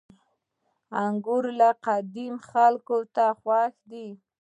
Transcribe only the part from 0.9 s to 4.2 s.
•انګور له قديمه خلکو ته خوښ دي.